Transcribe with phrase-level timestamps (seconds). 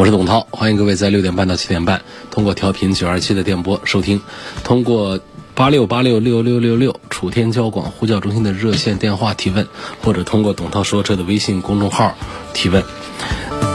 [0.00, 2.00] 我是董涛，欢迎各位在六点半到七点半
[2.30, 4.18] 通过调频九二七的电波收听，
[4.64, 5.20] 通过
[5.54, 9.68] 八六八六六六六六楚天交广呼叫中心的热线电话提问，
[10.02, 12.14] 或者通过董涛说车的微信公众号
[12.54, 12.82] 提问。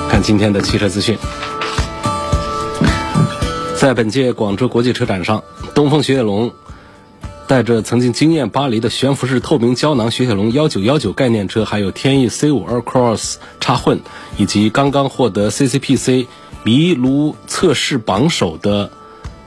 [0.10, 1.16] 看今天的汽车资讯，
[3.78, 5.44] 在本届广州国际车展上，
[5.76, 6.52] 东风雪铁龙
[7.48, 14.00] 带着曾经惊艳巴黎的悬浮式透明胶囊雪铁龙幺九幺九概念车，还有天翼 C 五二 Cross 插混，
[14.38, 16.26] 以及刚刚获得 CCPC
[16.64, 18.92] 麋鹿测试榜首的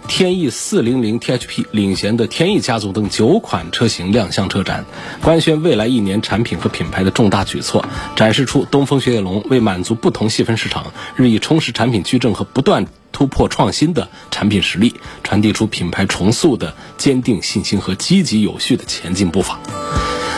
[0.08, 4.84] 天翼四零零 THP 领衔的天翼家族等九款车型亮相车展，
[5.22, 7.84] 官宣未来一年产品和品牌的重大举措，
[8.16, 19.60] 展示出东风雪铁龙为满足不同细分市场日益充实产品矩阵和不断突破创新的产品实力，传递出品牌重塑的坚定信心和积极有序的前进步伐。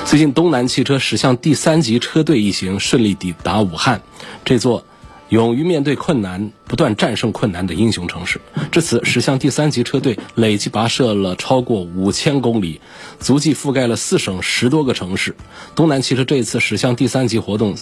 [0.04, 4.02] 最近，东南汽车驶向第三级车队一行顺利抵达武汉，
[4.44, 4.84] 这座
[5.30, 8.40] 勇于面对困难、不断战胜困难的英雄城市。
[8.72, 12.80] 至此，驶向第三级车队累计跋涉了超过五千公里，
[13.20, 15.36] 足迹覆盖了四省十多个城市。
[15.76, 17.76] 东南汽车这一次驶向第三级活动，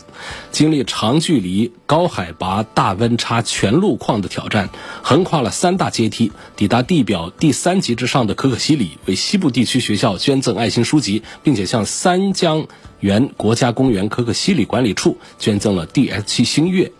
[0.52, 4.68] 经历长距离、高海拔、大温差、全路况的挑战，
[5.02, 12.66] 横跨了三大阶梯，抵达地表第三级之上的可可西里，为西部地区学校捐赠爱心书籍，并且向三江
[13.00, 16.92] 源国家公园可可西里管理处捐赠了 DS7 星月。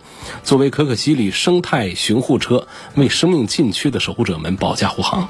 [0.43, 5.27] 作为可可西里生态巡护车，为生命禁区的守护者们保驾护航。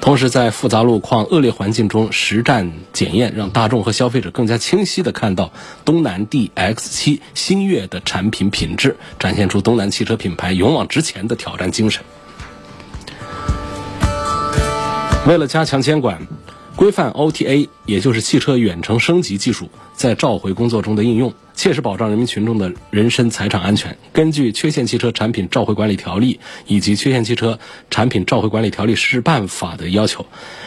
[0.00, 5.52] 同时，在复杂路况、恶劣环境中实战检验，让大众和消费者更加清晰地看到
[5.84, 12.02] 东南 DX7 星越的产品品质，展现出东南汽车品牌勇往直前的挑战精神。
[15.26, 16.24] 为了加强监管，
[16.76, 23.96] 规范 OTA，也就是汽车远程升级技术在召回工作中的应用，切实保障人民群众的人身财产安全。
[24.12, 26.34] 根据《缺陷汽车产品召回管理条例》
[26.66, 27.58] 以及《缺陷汽车
[27.90, 30.26] 产品召回管理条例实施办法》的要求，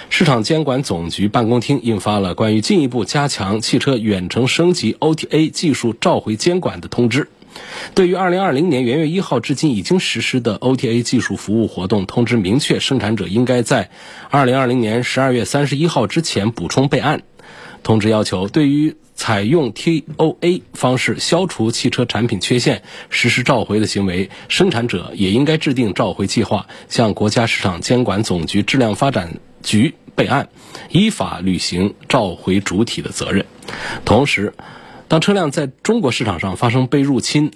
[0.10, 7.28] 市场监管总局办公厅印发了关于进一步加强汽车远程升级 OTA 技术召回监管的通知。
[7.96, 13.90] 对于2020年元月一号至今已经实施的 OTA 技术服务活动，通知明确生产者应该在
[14.32, 17.24] 2020年12月31号之前补充备案。
[17.82, 30.50] 通知要求，对于采用 TOA 方式消除汽车产品缺陷、实施召回的行为，生产者也应该制定召回计划，向国家市场监管总局质量发展局备案，
[30.90, 33.46] 依法履行召回主体的责任。
[34.04, 34.54] 同时，
[35.10, 37.52] 当车辆在中国市场上发生被入侵、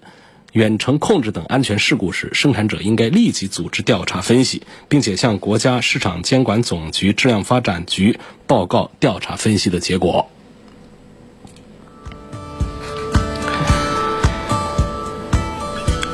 [0.53, 10.31] 远程控制等安全事故时，生产者应该立即组织调查分析，并且向国家市场监管总局质量发展局报告调查分析的结果。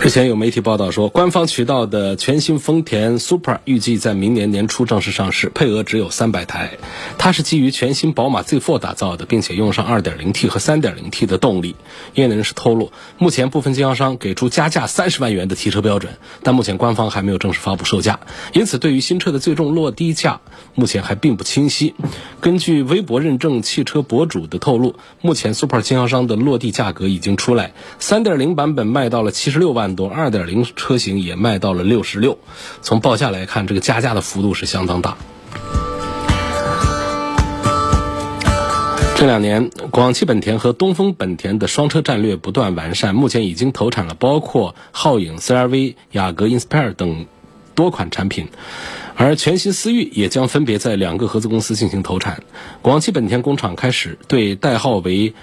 [0.10, 6.80] 日前有媒体报道说，官方渠道的全新丰田 Super 预计在明年年初正式上市，配额只有三百台。
[7.20, 11.76] 它是基于全新宝马 Z4 打造的，并且用上 2.0T 和 3.0T 的动力。
[12.16, 18.20] 业内人士透露，目前部分经销商给出加价三十万元的提车标准，但目前官方还没有正式发布售价，
[18.54, 20.42] 因此对于新车的最终落地价，
[20.74, 21.94] 目前还并不清晰。
[22.42, 29.96] 根据微博认证汽车博主的透露，目前 Super 经销商的落地价格已经出来，3.0版本卖到了七十六万。
[29.96, 32.38] 多二点零车型也卖到了六十六，
[32.82, 35.18] 从报价来看，这个加价的幅度是相当大。
[39.18, 47.26] 这两年，广汽本田和东风本田的双车战略不断完善，目前已经投产了包括皓影、CRV、雅阁、Inspire 等
[47.80, 48.50] 多款产品，
[49.16, 52.44] 而全新思域也将分别在两个合资公司进行投产。
[52.82, 55.34] 广汽本田工厂开始对代号为。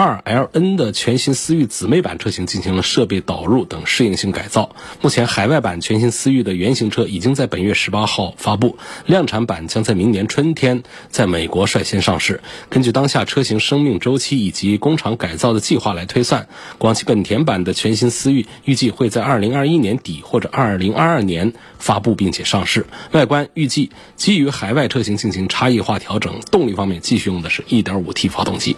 [0.00, 4.76] 二 LN 的全新思域姊妹版车型进行了设备导入等适应性改造。
[5.02, 12.40] 目前，海外版全新思域的原型车已经在本月十八号发布，量产版将在明年春天在美国率先上市。
[12.68, 16.48] 根据当下车型生命周期以及工厂改造的计划来推算，
[16.78, 22.86] 广汽本田版的全新思域预计会在二零二一年底或者二零二二年发布并且上市。
[23.10, 28.76] 外观预计基于海外车型进行差异化调整，动力方面继续用的是一点五 T 发动机。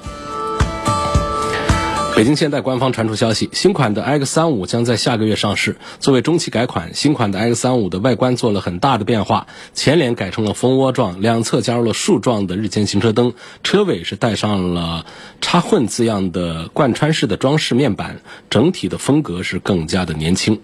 [2.17, 5.77] 北京现代官方传出消息，新款的 X 三五将在下个月上市。
[6.01, 15.07] 作为中期改款，新款的 X 三五的外观做了很大的变化，前脸改成了蜂窝状，两侧加入了竖状的日间行车灯，车尾是带上了
[15.41, 18.21] 插混字样的贯穿式的装饰面板，
[18.51, 20.61] 整体的风格是更加的年轻。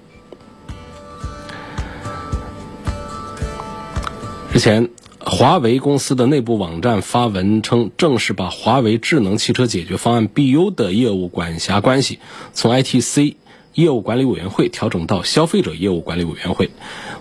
[4.53, 4.91] 之前。
[5.29, 12.21] 华为公司的内部网站发文称，正式把华为智能汽车解决方案 BU 的业务管辖关系
[12.53, 13.35] 从 ITC
[13.75, 16.71] 业务管理委员会调整到消费者业务管理委员会。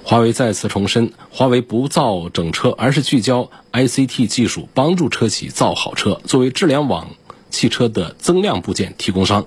[0.04, 6.22] 华为再次重申，华为不造整车，而是聚焦 ICT 技术，帮助车企造好车。
[6.26, 7.10] 作为智联网。
[7.56, 9.46] 汽车的增量部件提供商，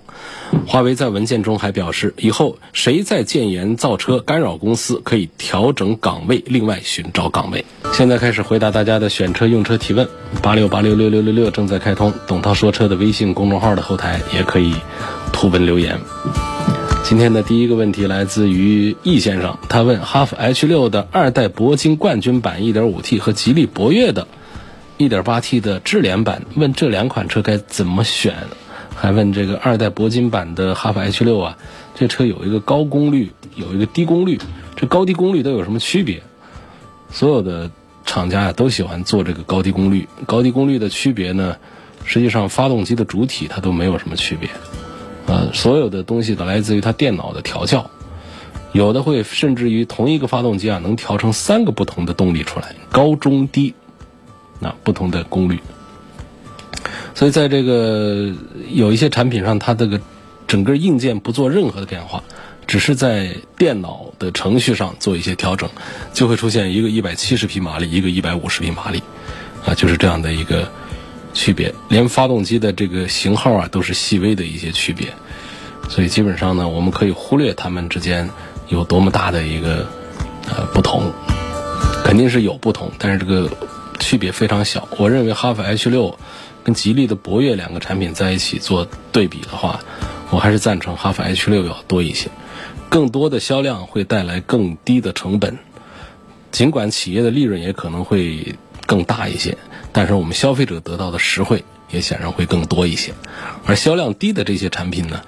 [0.66, 7.66] 华为在文件中还表示，以后谁在建言造车干扰公司，可以调整岗位，另外寻找岗位。
[7.93, 10.08] 现在开始回答大家的选车用车提问，
[10.40, 12.14] 八六八六六六六六正在开通。
[12.26, 14.75] 董涛说车的微信公众号的后台也可以
[15.31, 16.00] 图文留言。
[17.05, 24.26] 今天的第一个问题来自于易先生，他问哈弗 H 六的二代铂金冠军版 1.5T 和吉利博越的。
[24.99, 28.35] 1.8T 的智联版，问这两款车该怎么选？
[28.97, 31.56] 还问这个二代铂金版的哈弗 H 六啊，
[31.95, 34.41] 这车有一个高功率，有一个低功率，
[34.75, 36.21] 这高低功率都有什么区别？
[37.11, 37.71] 所有的
[38.05, 41.59] 厂家啊都喜欢做这个高低功率，高低功率的区别呢，
[42.05, 44.51] 实际上发动机的主体它都没有什么区别，
[45.27, 47.89] 呃，所有的东西都来自于它电脑的调教，
[48.73, 53.75] 有的会甚至于同一个发动机啊能调成三个不同的动力出来，高中低。
[54.60, 55.60] 那不同的功率，
[57.14, 58.32] 所以在这个
[58.70, 60.00] 有一些产品上，它这个
[60.49, 62.25] 整个硬件不做任何的变化，
[62.66, 65.70] 只是在电脑的程序上做一些调整，
[66.12, 69.00] 就会出现一个一百七十匹马力，一个一百五十匹马力，
[69.64, 70.69] 啊，就是这样的一个
[71.34, 71.72] 区别。
[71.88, 75.12] 连发动机的这个型号啊，都是细微的一些区别，
[75.88, 78.28] 所以基本上呢，我们可以忽略它们之间
[78.69, 79.87] 有多么大的一个
[80.49, 81.12] 呃不同，
[82.05, 83.49] 肯定是有不同，但是这个。
[84.08, 86.19] 区别非常小，我认为哈弗 H 六
[86.64, 89.81] 跟吉利的博越两个产品在一起做对比的话，
[90.31, 92.31] 我还是赞成哈弗 H 六要多一些，
[92.88, 95.58] 更多的销量会带来更低的成本，
[96.50, 98.56] 尽管企业的利润也可能会
[98.87, 99.58] 更大一些，
[99.93, 103.12] 但是我们消费者得到的实惠也显然会更多一些，
[103.66, 105.20] 而销量低的这些产品呢，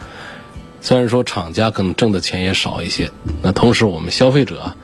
[0.81, 3.11] 虽然说厂家可能挣的钱也少一些，
[3.43, 4.75] 那同时我们消费者，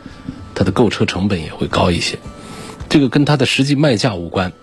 [0.54, 2.18] 他的购车成本也会高一些。
[2.96, 4.54] 这个跟它的实际卖价无关，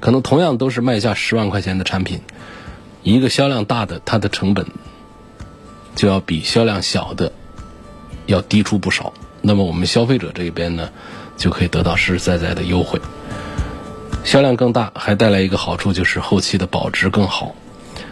[0.00, 2.22] 可能同样都是卖价十万块钱的产品，
[3.02, 4.66] 一个销量大的，它的成本
[5.94, 7.32] 就要比销量小的
[8.24, 9.12] 要低出不少。
[9.42, 10.88] 那么我们消费者这边呢，
[11.36, 12.98] 就可以得到实实在在的优惠。
[14.24, 17.54] 销量更大，还带来一个好处就是后期的保值更好。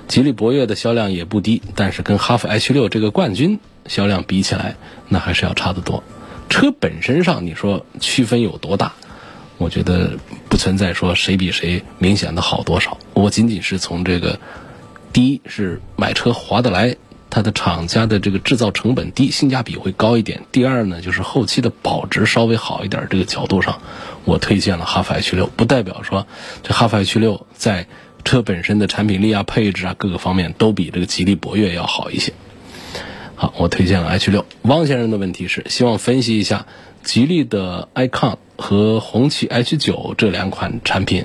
[0.09, 4.77] 吉利博越的销量也不低，但是跟哈弗 H 六这个冠军销量比起来，
[5.09, 6.05] 那还是要差得多。
[6.51, 8.93] 车本身上，你说区分有多大？
[9.61, 10.19] 我觉得
[10.49, 14.41] 不存在说谁比谁明显的好多少，我仅仅是从这个，
[15.13, 16.97] 第一是买车划得来，
[17.29, 23.07] 它的厂家的这个制造成本低，性价比会高一点；第二呢，就是后期的保值稍微好一点。
[23.11, 23.83] 这个角度上，
[24.25, 26.27] 我推荐了哈弗 H 六，不代表说
[26.63, 27.87] 这哈弗 H 六在
[28.25, 32.33] 车本身的产品力啊、配置啊各个方面都比这个吉利博越要好一些。
[33.35, 34.47] 好，我推荐了 H 六。
[34.63, 36.67] 汪先生的问题是希望分析一下
[37.03, 38.37] 吉利的 icon。
[38.63, 41.25] 和红旗 H 九这两款产品，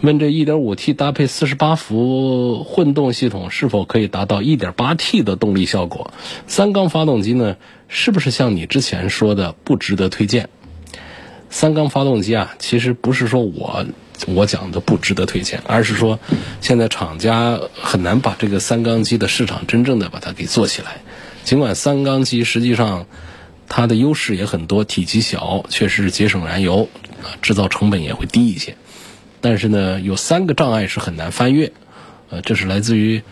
[0.00, 6.12] 问这 1.5T 搭配48伏混动系统是否可以达到 1.8T 的动力效果？
[6.46, 7.56] 三缸发动机呢，
[7.88, 10.50] 是不是像你之前说的不值得推荐？
[11.50, 13.84] 三缸发动机啊，其实不是说我
[14.28, 16.20] 我讲的不值得推荐，而是说
[16.60, 20.98] 现在厂家很难把这个三缸机的市场真正的把它给做起来。
[21.42, 23.06] 尽管三缸机实际上。
[23.68, 26.88] 它的优势也很多，体积小，确实是节省燃油，
[27.22, 28.76] 啊，制造成本也会低一些。
[29.40, 31.72] 但是呢，有三个障碍是很难翻越，
[32.30, 33.22] 呃，这是来自于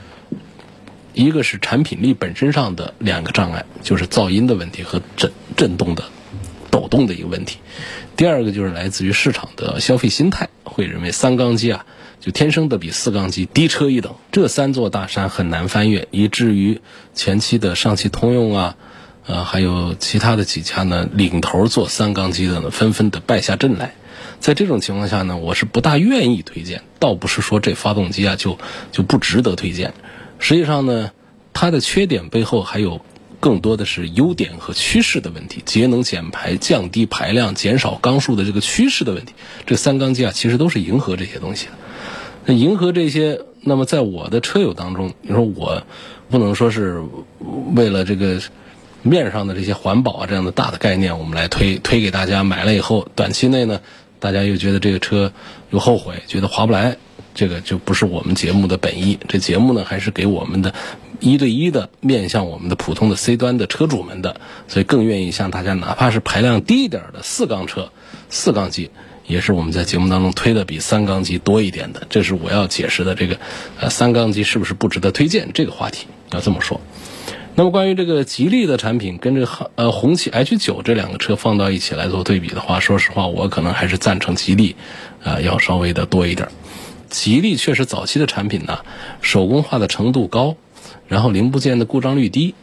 [1.15, 6.05] 一个是产品力本身上的两个障碍，就是噪音的问题和震震动的
[6.71, 7.59] 抖动的一个问题。
[8.15, 11.87] 第二个就是来自于市场的消费心态，会认为三缸机啊
[12.21, 14.15] 就天生的比四缸机低车一等。
[14.31, 16.81] 这三座大山很难翻越，以至于
[17.15, 18.77] 前期的上汽通用啊。
[19.27, 23.95] 呃，还有其他的几家呢，领头做三缸机的呢，纷纷的败下阵来。
[24.39, 26.83] 在这种情况下呢，我是不大愿意推荐。
[26.99, 28.59] 倒不是说这发动机啊就
[28.93, 29.95] 就不值得推荐，
[30.39, 31.11] 实际上呢，
[31.53, 33.01] 它的缺点背后还有
[33.41, 39.35] 更多的是优点和趋势的问题，节能减排、降低排量、减少缸数的这个趋势的问题。
[39.67, 41.73] 这三缸机啊，其实都是迎合这些东西的。
[42.45, 43.41] 那迎合这些。
[43.69, 45.83] 那么在我的车友当中，你说我
[46.31, 47.03] 不能说是
[47.75, 48.41] 为了这个
[49.07, 53.81] 面上的这些环保啊这样的大的概念，我们来推推给大家，买了以后短期内呢，
[54.19, 55.33] 大家又觉得这个车
[55.71, 56.97] 又后悔，觉得划不来，
[57.35, 59.19] 这个就不是我们节目的本意。
[59.29, 60.75] 这节目呢，还是给我们的
[61.21, 67.91] 一对一的面向我们的普通的 C 端的车主们的，所以更愿意向大家，哪怕是排量低一点的四缸车、
[68.29, 68.91] 四缸机。
[69.29, 73.41] 也是我们在节目当中推的比三缸机多一点的，这是我要解释的这个，
[73.81, 76.81] 呃，三缸机是不是不值得推荐这个话题要这么说。
[77.59, 84.77] 那么关于这个吉利的产品跟这个呃红旗 H 九这两个车放到一起来做对比的话，说实话，我可能还是赞成吉利，
[85.25, 86.47] 啊，要稍微的多一点。
[87.09, 88.81] 吉利确实早期的产品呢，
[89.23, 90.55] 手工化的程度高，
[91.09, 92.55] 然后零部件的故障率低，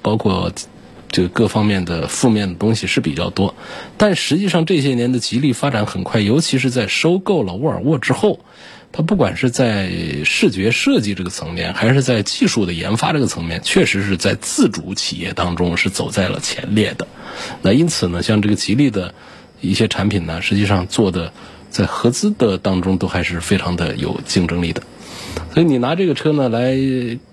[0.00, 0.52] 包括。
[1.12, 3.52] 这个各方面的负面的东西是比较多，
[3.96, 8.38] 但实际上这些年的吉利发展很快，尤其是在收购了沃尔沃之后，
[8.92, 9.88] 它不管是在
[10.24, 17.06] 视觉设计这个层面，还是在技术的研发这个层面，确实是在自主企业当中是走在了前列的。
[17.62, 19.14] 那因此呢，像这个吉利的
[19.60, 21.32] 一些产品呢，实际上做的
[21.70, 24.82] 在合资的当中都还是非常的有竞争力的。
[25.54, 26.76] 所以你拿这个车呢来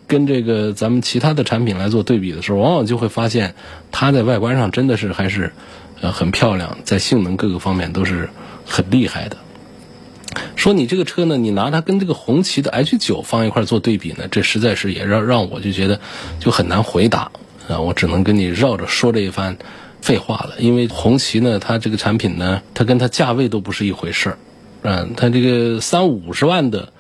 [0.06, 3.56] 跟这个咱们其他的产品来做对比的时候，往往就会发现
[3.92, 5.52] 它在外观上真的是还是
[6.02, 8.30] 呃很漂亮，在性能各个方面都是
[8.64, 9.38] 很厉害的。
[10.56, 16.00] 说你这个车呢，你拿它跟这个红旗的 H 九放一块做对比呢，这实在是也让让我就觉得
[16.40, 17.32] 就很难回答
[17.68, 19.58] 啊，我只能跟你绕着说这一番
[20.02, 20.56] 废话了。
[20.60, 24.38] 因为红旗呢，它这个产品呢，它跟它价位都不是一回事儿，
[24.84, 26.92] 嗯，它这个三五十万的。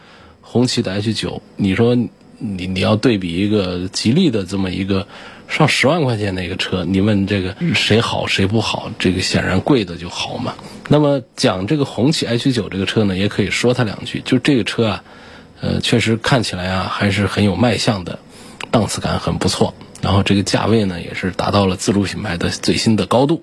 [0.50, 1.94] 红旗的 H 九，你说
[2.38, 5.08] 你你要对比一个吉利的这么一个
[5.48, 8.92] 上十万块钱的一个车，你问这个谁好谁不好？
[9.00, 10.56] 这个显然贵的就好嘛。
[10.90, 14.22] 那么讲这个红旗 H 九这个车呢，也可以说它两句。
[14.24, 15.04] 就这个车啊，
[15.62, 18.20] 呃，确实看起来啊还是很有卖相的，
[18.72, 19.74] 档次感很不错。
[20.02, 23.42] 然后这个价位呢，也是达到了自主品牌的最新的高度。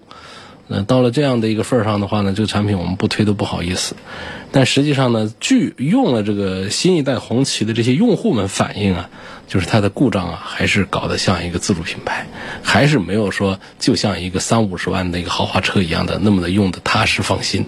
[0.67, 3.97] 那到了这样的一个份儿上的话呢，这个产品我们不推都不好意思。
[4.51, 9.11] 但实际上呢，据用了这个新一代红旗的这些用户们反映啊，
[9.47, 12.27] 就是它的故障啊，还是搞得像一个自主品牌，
[12.63, 17.67] 还是没有说就像一个三五十万的一个豪华车一样的那么的用的踏实放心。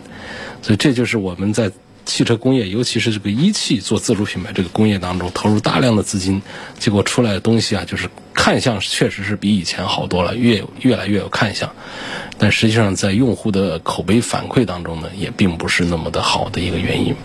[0.62, 1.72] 所以这就是我们在。
[2.08, 6.40] 汽车工业，尤其是这个一汽做自主品牌这个工业当中，投入大量的资金，
[6.78, 11.74] 结果出来的东西啊，就是看相确实是比以前好多了，越越来越有看相，
[12.38, 17.16] 但实际上在用户的口碑反馈当中呢，也并不是那么的好的一个原因。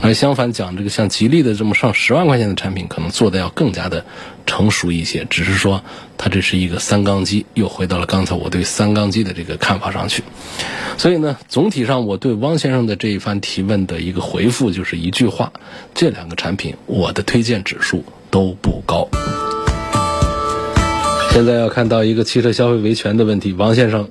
[0.00, 4.04] 而相反讲，这个像吉利的这么上十万块钱的产品，可能做的要更加的
[4.46, 5.82] 成熟一些，只是说
[6.18, 10.22] 它这是一个三缸机，又回到了刚才我对三缸机的这个看法上去。
[10.98, 15.50] 所以呢，总体上我对汪先生的这一番提问的一个回复就是一句话：
[15.94, 19.08] 这两个产品我的推荐指数都不高。
[21.34, 24.08] 现在要看到一个汽车消费维权的问题，王先生，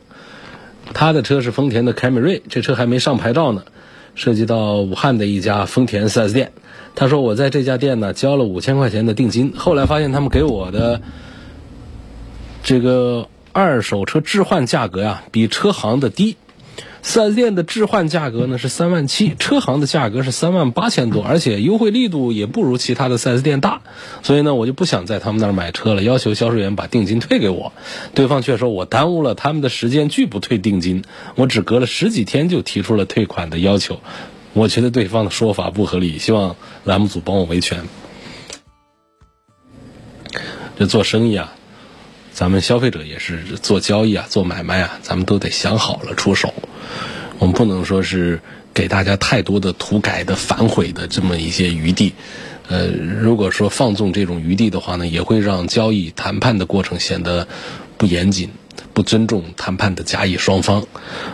[0.94, 3.64] 他的车是丰田的凯美瑞，这车还没上牌照呢，
[4.14, 6.52] 涉及到武汉的一家丰田 4S 店。
[6.96, 11.02] 他说我在这家店呢交了五千块钱的定金，后来发现他们给我的
[12.62, 16.36] 这个二手车置换价格呀比车行的低。
[17.06, 23.82] 四 S 店的置换价格呢是三万七，车行的价格是三万八千多，而且优惠力度也不如其他的四 S 店大，
[24.24, 27.74] 所以呢，我就不想在他们那儿买车了，要求销售员把定金退给我。
[28.16, 31.04] 对方却说我耽误了他们的时间，拒不退定金。
[31.36, 34.00] 我只隔了十几天就提出了退款的要求，
[34.54, 36.56] 我觉得对方的说法不合理，希望
[36.86, 37.84] 栏目组帮我维权。
[40.80, 41.54] 这做生意啊。
[42.34, 46.52] 咱们消费者也是做交易啊，做买卖啊，咱们都得想好了出手。
[47.38, 48.42] 我们不能说是
[48.74, 52.14] 给大家太多的涂改的、反悔的这么一些余地。
[52.70, 57.48] 呃，如果说放纵这种余地的话呢，也会让交易谈判的过程显得
[57.98, 58.50] 不严谨、
[58.94, 60.88] 不尊重谈判的甲乙双方。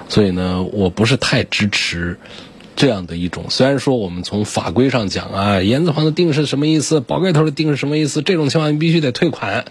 [0.10, 2.18] 所以呢，我不是太支持
[2.76, 3.46] 这样的一种。
[3.50, 9.66] 虽然说我们从法规上讲啊，言字旁的定是什么意思，宝盖头的定是什么意思，这种情况你必须得退款。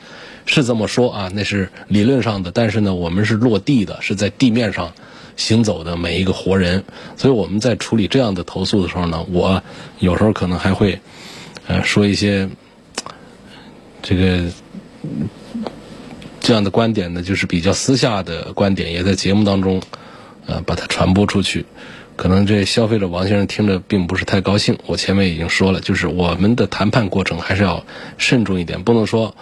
[0.49, 4.95] 是这么说啊，那是理论上的，但是呢，我们是落地的，是在地面上
[5.37, 6.83] 行走的每一个活人，
[7.19, 9.63] 所以我们在处理这样的投诉的时候呢，我
[9.99, 10.99] 有时候可能还会
[11.67, 12.49] 呃说一些
[14.01, 14.45] 这个
[16.41, 19.83] 这样的观点呢，就是比较私下的观点，也在节目当中
[20.47, 21.67] 呃把它传播出去。
[22.17, 24.79] 可能这消费者王先生听着并不是太高兴。
[24.87, 27.85] 我前面已经说了，就是我们的谈判过程还是要
[28.17, 29.37] 慎重一点，不能说。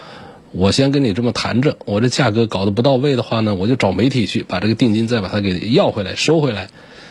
[0.57, 6.69] 我先跟你这么谈着，我这价格搞得不到位的话呢，我就找媒体去把这个定金再把它给要回来收回来。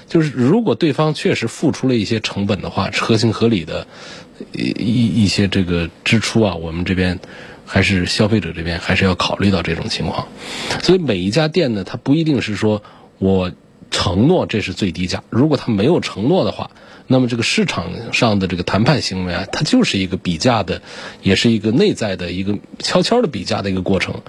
[0.08, 3.86] 就是如果对方确实付出了一些成本的话，合情合理的
[4.52, 7.20] 一一一些这个支出啊，我们这边
[7.66, 10.28] 还是消费者这边还是要考虑到这种情况。
[10.82, 12.82] 所以每一家店呢，它不一定是说
[13.20, 13.52] 我
[13.92, 16.72] 承诺这是最低价，如果他没有承诺的话。
[17.08, 20.82] 那么这个市场上的这个谈判行为啊，它就是一个比价的，
[21.22, 24.24] 也是一个内在的一个悄悄的比价的一个过程。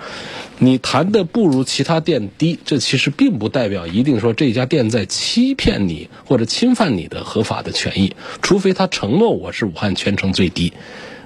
[0.58, 10.74] 你谈的不如其他店低，这其实并不代表一定说这家店在欺骗你或者侵犯你的合法的权益，除非他承诺我是武汉全城最低。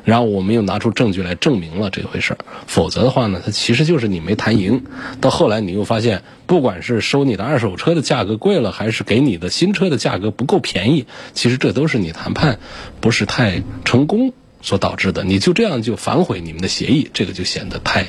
[0.04, 4.84] 然后我们又拿出证据来证明了这回事儿，否则的话呢，它其实就是你没谈赢。
[5.20, 12.58] 到后来你又发现，不管是收你的二手车的价格贵了，还是给你的新车的价格不够便宜，其实这都是你谈判
[13.00, 15.22] 不是太成功所导致的。
[15.22, 18.08] 你就这样就反悔你们的协议，这个就显得太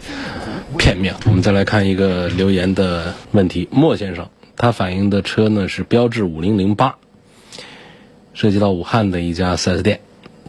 [0.77, 1.15] 片面。
[1.25, 6.95] 我们再来看一个留言的问题，莫先生他反映的车呢是标致五零零八，
[8.33, 9.99] 涉及到武汉的一家 4S 店。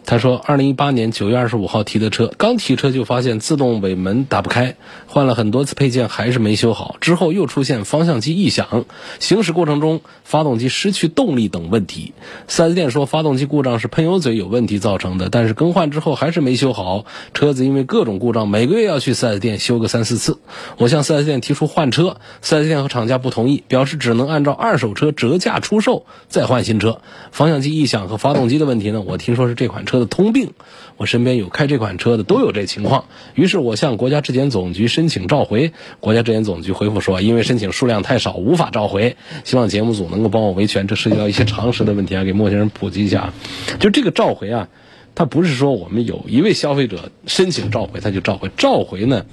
[0.05, 4.75] 他说，二零一八年九月二十五号提的车，刚提车就发现自动尾门打不开，
[5.07, 6.97] 换了很多次配件还是没修好。
[6.99, 8.85] 之后又出现方向机异响，
[9.19, 12.13] 行驶过程中发动机失去动力等问题。
[12.49, 17.05] 四 S 店说发动机故障是喷油嘴有问题造成的，但是更换之后还是没修好。
[17.33, 20.37] 车子因为各种故障，每个月要去四 S 店修个三四次。
[20.77, 26.99] 我向四 S 店提出换车，四 S 店和厂家不同意，表示只能按照二手车折价出售，再换新车。
[27.31, 29.01] 方向机异响和发动机的问题呢？
[29.01, 29.92] 我听说是这款车。
[29.93, 30.53] 车的通病，
[30.97, 33.05] 我身边有开这款车的都有这情况。
[33.35, 39.17] 于是我向国家质检总局申请召回，国家质检总局回复说，因为申请数量太少，无法召回。
[39.43, 43.33] 希望节目组能够帮我维权，这涉及到一些常识的问题啊，给陌生人普及一下。
[43.79, 44.67] 就这个召回啊，
[45.13, 49.27] 它不是说我们有一位消费者申请召回他就召回，召回呢。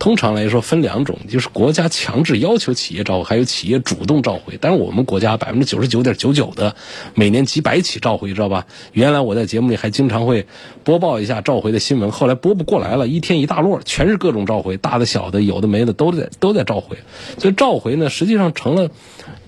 [0.00, 4.56] 通常来说分两种，就是国家强制要求企业召回，还有企业主动召回。
[4.58, 6.74] 但是我们国家百分之九十九点九九的
[7.14, 8.66] 每年几百起召回，知道吧？
[8.92, 10.46] 原来我在节目里还经常会
[10.84, 16.96] 播报一下召回的新闻，后来播不过来了，一天一大摞，全是各种召回，大的小的，有的没的都在都在召回。
[17.36, 18.90] 所以召回呢，实际上成了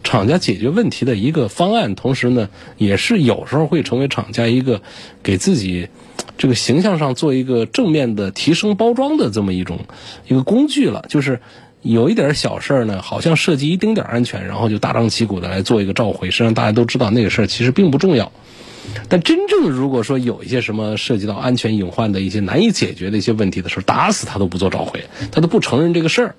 [0.05, 4.83] 厂家解决问题的一个方案，同时呢，也是有时候会成为厂家一个
[5.23, 5.89] 给自己。
[6.43, 9.79] 这个形象上做一个正面的提升包装的这么一种
[10.27, 11.41] 一个工具了，就是
[11.83, 18.33] 有一点小事儿呢，好像涉及一丁点安全，然后就大张旗鼓的来做一个召回，实际上大家都知道那个事儿其实并不重要。
[19.09, 26.35] 但真正如果说有一些什么涉及到安全隐患的一些难以解决的一些问题的时候，打死他都不做召回，他都不承认这个事儿。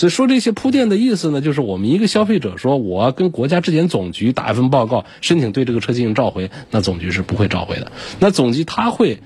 [0.00, 7.92] 所以说这些铺垫的意思呢，就是我们一个消费者说，我跟国家质检总局打一份报告，申请对这个车进行召回，那总局是不会召回的。
[8.18, 9.18] 那总局他会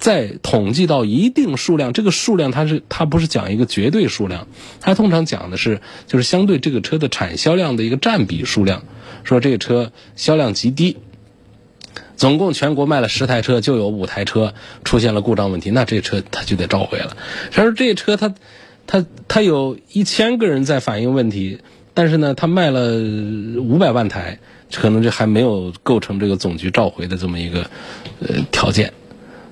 [0.00, 4.48] 在统计到一定数量，这个数量它是它不是讲一个绝对数量，
[4.80, 8.82] 它通常讲的是就是相对这个车的产销量的一个占比数量，
[9.22, 10.96] 说这个车销量极低，
[12.16, 17.16] 总共全国卖了十台车，就有五台车出现了故障问题，那这车它就得召回了。
[17.52, 18.34] 他说这车它。
[18.86, 21.58] 他他有一千个人在反映问题，
[21.92, 22.96] 但是呢，他卖了
[23.58, 24.38] 五百万台，
[24.72, 27.68] 可能这还没有构成这个总局召回的这么一个
[28.20, 28.92] 呃条件，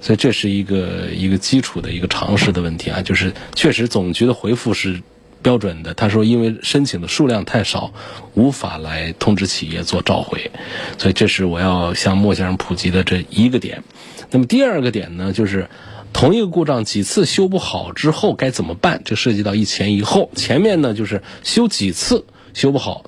[0.01, 5.03] 所以这是一个一个基础的一个常识的问题啊，就是确实总局的回复是
[5.43, 7.93] 标准的，他说因为申请的数量太少，
[8.35, 10.51] 无法来通知企业做召回，
[10.97, 13.83] 所以这是我要向莫先生普及的这一个点。
[14.31, 15.69] 那么第二个点呢，就是。
[16.15, 19.03] 同一个故障几次修不好之后该怎么办？
[19.05, 20.31] 这涉及到一前一后。
[20.37, 22.25] 前面呢就是修几次
[22.55, 23.05] 修不好，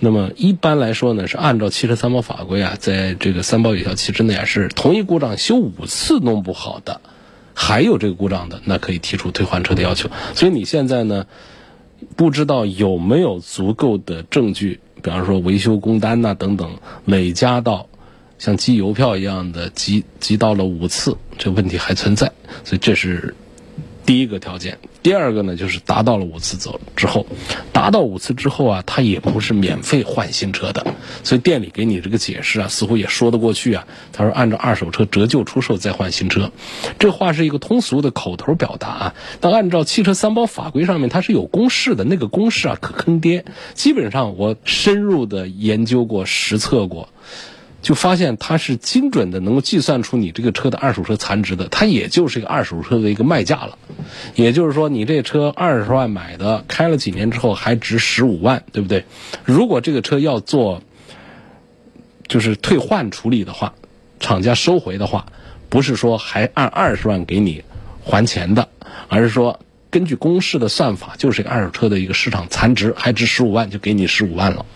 [0.00, 7.00] 那么一般来说呢是按照汽车三包法规啊，在这个三包有效期之内啊是同一故障修五次弄不好的，
[7.54, 10.10] 还有这个故障的，那可以提出退换车的要求。
[10.34, 11.26] 所以你现在呢
[12.16, 17.86] 不知道有没有足够的证据，比方说维修工单呐等等累加到。
[18.38, 22.32] 像集邮票一样的集集到了五次，这问题还存在，
[22.64, 23.34] 所以这是
[24.06, 24.78] 第一个条件。
[25.00, 27.24] 第二个呢，就是达到了五次走之后，
[27.72, 33.86] 达到五次之后啊，他也不是免费换新车的，所以店里给你这个解释啊，似乎也说得过去啊。
[34.12, 36.50] 他说按照二手车折旧出售再换新车，
[36.98, 39.14] 这话是一个通俗的口头表达啊。
[39.40, 43.44] 但按照汽车三包法规上面，它是有公式的，那个公式啊可坑爹。
[43.74, 47.08] 基本上我深入的研究过、实测过。
[47.80, 53.78] 就发现它是精准的，能够计算出你这个车的二手车残值的，它也就是一个二手车的一个卖价了。
[54.34, 59.04] 也就是说，你这车二十万买的，开了几年之后还值十五万，对不对？
[59.44, 60.82] 如果这个车要做
[62.26, 63.74] 就是退换处理的话，
[64.18, 65.26] 厂家收回的话，
[65.68, 67.62] 不是说还按二十万给你
[68.02, 68.68] 还钱的，
[69.08, 74.66] 而是说根据公式的算法，就是一个二手车的一个市场残值，还值十五万就给你十五万了。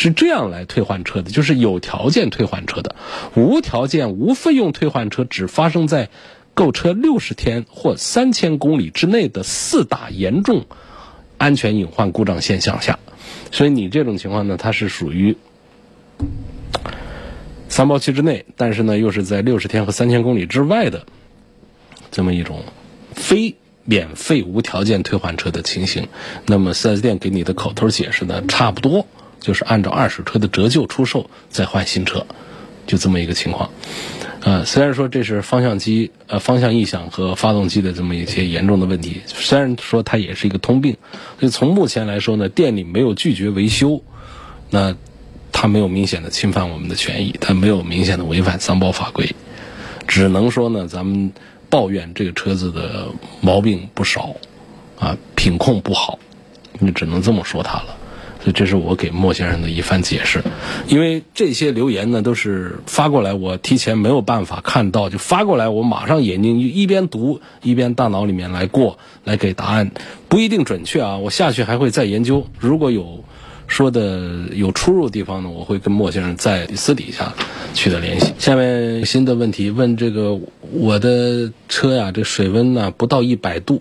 [0.00, 2.96] 是这样来退换车的，就是有条件退换车的，
[3.34, 6.08] 无条件无费用退换车只发生在
[6.54, 10.64] 购车六十天或三千公里之内的四大严重
[11.38, 12.98] 安全隐患故障现象下。
[13.52, 15.36] 所以你这种情况呢，它是属于
[17.68, 21.04] 三包期之内，但是呢又是在六十天和三千公里之外的
[22.10, 22.64] 这么一种
[23.14, 23.56] 非。
[23.82, 26.06] 免费无条件退换车的情形，
[26.46, 29.06] 那么 4S 店给你的口头解释呢，差不多
[29.40, 32.24] 就是按照二手车的折旧出售再换新车，
[32.86, 33.70] 就这么一个情况。
[34.42, 40.96] 呃，虽然说这是方向机呃方向异响和发动机的这么一些严重的问题，虽然说它也是一个通病，
[41.38, 44.02] 所以从目前来说呢，店里没有拒绝维修，
[44.70, 44.94] 那
[45.50, 49.34] 它没有明显的侵犯我们的权益，它没有明显的违反三包法规，
[50.06, 51.32] 只能说呢，咱们。
[51.70, 53.06] 抱怨这个车子的
[53.40, 54.34] 毛病不少，
[54.98, 56.18] 啊，品控不好，
[56.80, 57.96] 你只能这么说它了。
[58.42, 60.42] 所以这是我给莫先生的一番解释。
[60.88, 69.90] 因为这些留言呢都是发过来，我提前没有办法看到，就发过来，我马上眼睛一边读一边大脑里面来过来给答案，
[70.28, 71.18] 不一定准确啊。
[71.18, 73.24] 我下去还会再研究，如果有。
[73.70, 77.32] 说的有出入的地方呢，我会跟莫先生在私底下
[77.72, 78.32] 取得联系。
[78.36, 80.40] 下面新的问题问这个
[80.72, 83.80] 我的车呀，这水温呢不到一百度，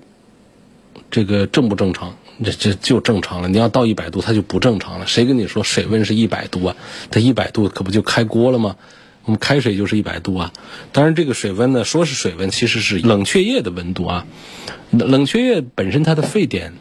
[1.10, 2.14] 这个正不正常？
[2.44, 3.48] 这这就正常了。
[3.48, 5.08] 你要到一百度，它就不正常了。
[5.08, 6.76] 谁跟你说水温是一百度啊？
[7.12, 8.76] 它一百度可不就开锅了吗？
[9.26, 10.54] 我们开水就是一百度啊。
[10.92, 14.26] 当然，这个水温呢，说是水温，其实是冷却液的温度啊。
[14.92, 16.74] 冷却液本身它的沸点。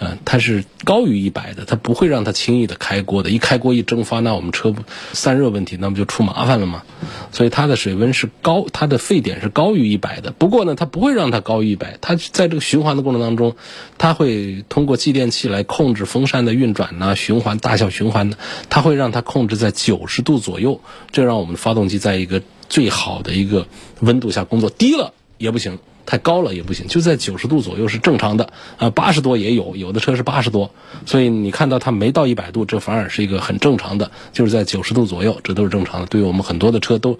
[0.00, 3.30] 嗯，它是高于一百的，它不会让它轻易的开锅的。
[3.30, 4.82] 一开锅一蒸发，那我们车不
[5.12, 6.84] 散热问题，那不就出麻烦了吗？
[7.32, 10.30] 所以它的水温是高，它的沸点是高于一百的。
[10.30, 13.56] 不过呢，它不会让它高于一百，它在这个循环的过程当中，
[13.98, 18.38] 它会通过继电器来控制风扇的运转呢，循环大小循环的，
[18.70, 20.80] 它会让它控制在九十度左右，
[21.10, 23.66] 这让我们发动机在一个最好的一个
[23.98, 25.80] 温度下工作，低了也不行。
[26.08, 30.70] 太高了也不行，就在九十度左右是正常的啊，八十多也有，有的车是八十多，
[31.04, 36.06] 所以你看到它没到一百度，这反而是一个很正常的，就是在九十度左右，这都是正常的。
[36.06, 37.18] 对于我们很多的车都，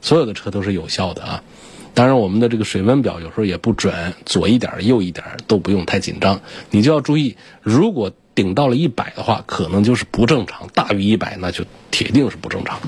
[0.00, 1.42] 所有的车都是有效的啊。
[1.92, 6.40] 当然，我们的这个水温表有时候也不准，左一点右一点都不用太紧张，
[6.70, 12.78] 你就要注意，如果顶到了一百的话，可能就是不正常；大于一百，那就铁定是不正常。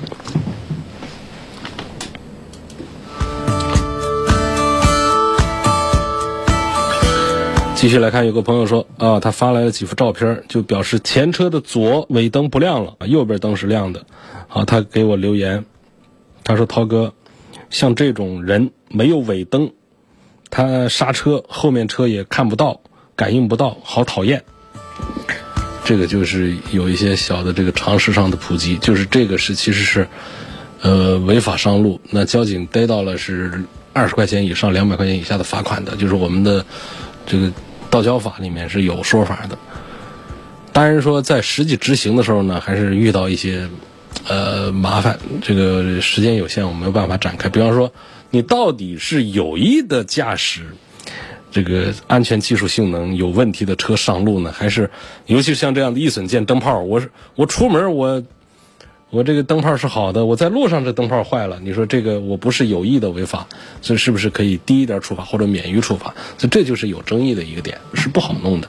[7.83, 14.05] 继续来看，有个朋友说啊，他发来了几幅照片，就表示前车的左尾灯不亮了，右边灯是亮的。
[14.47, 15.65] 啊，他给我留言，
[16.45, 17.13] 他说：“涛哥，
[17.69, 19.73] 像这种人没有尾灯，
[20.49, 22.79] 他刹车后面车也看不到，
[23.17, 24.45] 感应不到，好讨厌。”
[25.83, 30.07] 这个就是有一些小的这个常识上的普及，就是这个是其实是
[30.79, 36.65] 呃违法上路，那交警逮到了是二十块钱以上两百块钱以下的罚款的，就是我们的
[37.25, 37.51] 这个。
[37.93, 39.55] 道交法里面是有说法的，
[40.71, 43.69] 当然说在实际执行的时候呢，还是遇到一些
[44.27, 45.19] 呃麻烦。
[45.43, 47.49] 这个时间有限，我没有办法展开。
[47.49, 47.93] 比方说，
[48.31, 50.61] 你到底是有意的驾驶
[51.51, 54.89] 这个安全技术性能有问题的车上路呢，还是
[55.27, 58.23] 尤其像这样的易损件灯泡，我是我出门我。
[59.13, 63.47] 我这个灯泡是好的，我在路上这灯泡坏了，你说这个我不是有意的违法，
[63.83, 66.15] 所以是不是可以低一点处罚或者免于处罚？
[66.39, 68.67] 所以这就是有争议的一个点，是不好弄的。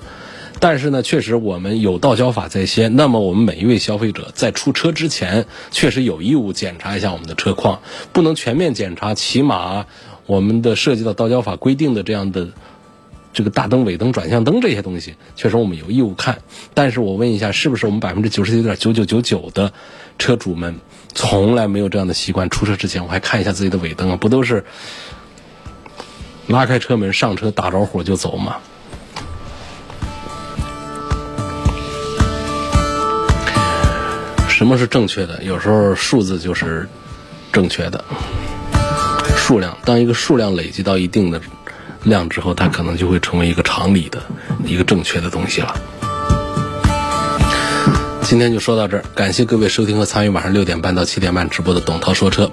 [0.60, 7.80] 但是呢，确实我们有道交法在先，那么我们每一位消费者在出车之前，确实有义务检查一下我们的车况，
[8.12, 9.86] 不能全面检查，起码
[10.26, 12.48] 我们的涉及到道交法规定的这样的。
[13.34, 16.38] 这个大灯、尾灯、转向灯这些东西，确实我们有义务看。
[16.72, 19.72] 但是我问一下，是不是我们百分之九十九点九九九九的
[20.18, 20.76] 车主们
[21.12, 22.48] 从来没有这样的习惯？
[22.48, 24.64] 出车之前我还看一下自己的尾灯啊，不都是
[26.46, 28.56] 拉开车门上车打着火就走吗？
[34.48, 35.42] 什么是正确的？
[35.42, 36.88] 有时候数字就是
[37.52, 38.04] 正确的
[39.36, 39.76] 数量。
[39.84, 41.40] 当一个数量累积到一定的。
[42.04, 44.22] 量之后，它可能就会成为一个常理的
[44.64, 45.74] 一个正确的东西了。
[48.22, 52.50] 今天就说到这儿，感谢各位收听和参与晚上六点半到七点半直播的董涛说车。